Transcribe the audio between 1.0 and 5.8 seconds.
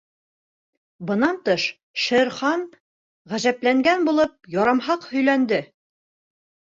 Бынан тыш, Шер Хан ғәжәпләнгән булып ярамһаҡ һөйләнде.